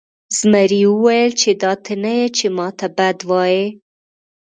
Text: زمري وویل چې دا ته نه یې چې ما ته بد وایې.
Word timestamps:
زمري 0.37 0.81
وویل 0.87 1.31
چې 1.41 1.49
دا 1.63 1.71
ته 1.83 1.93
نه 2.03 2.11
یې 2.19 2.27
چې 2.37 2.45
ما 2.57 2.67
ته 2.79 2.87
بد 2.97 3.17
وایې. 3.29 3.65